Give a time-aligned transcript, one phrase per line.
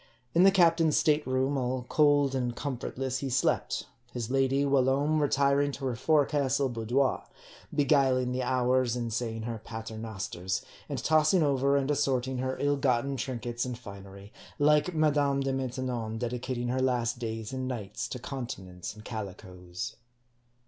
[0.33, 5.71] In the captain's state room, all cold and comfortless, he slept; his lady whilome retiring
[5.73, 7.23] to her forecastle boudoir;
[7.71, 12.77] beguiling the hours in saying her pater nosters, and tossing over and assorting her ill
[12.77, 18.17] gotten trinkets and finery; like Madame De Maintenon dedicating her last days and nights to
[18.17, 19.97] continence and calicoes.